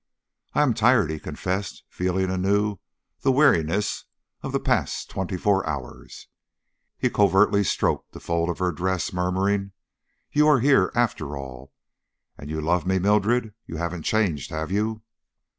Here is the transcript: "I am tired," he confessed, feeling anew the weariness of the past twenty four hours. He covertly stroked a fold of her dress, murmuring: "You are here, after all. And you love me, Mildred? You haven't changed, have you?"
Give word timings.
"I 0.55 0.63
am 0.63 0.73
tired," 0.73 1.11
he 1.11 1.19
confessed, 1.19 1.83
feeling 1.87 2.31
anew 2.31 2.79
the 3.19 3.31
weariness 3.31 4.05
of 4.41 4.51
the 4.51 4.59
past 4.59 5.11
twenty 5.11 5.37
four 5.37 5.63
hours. 5.69 6.27
He 6.97 7.07
covertly 7.11 7.63
stroked 7.63 8.15
a 8.15 8.19
fold 8.19 8.49
of 8.49 8.57
her 8.57 8.71
dress, 8.71 9.13
murmuring: 9.13 9.73
"You 10.31 10.47
are 10.47 10.59
here, 10.59 10.91
after 10.95 11.37
all. 11.37 11.71
And 12.35 12.49
you 12.49 12.61
love 12.61 12.83
me, 12.87 12.97
Mildred? 12.97 13.53
You 13.67 13.77
haven't 13.77 14.01
changed, 14.01 14.49
have 14.49 14.71
you?" 14.71 15.03